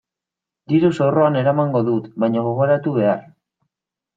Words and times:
Diru-zorroan 0.71 1.37
eramango 1.43 1.81
dut 1.91 2.07
baina 2.25 2.47
gogoratu 2.49 2.95
behar. 2.99 3.25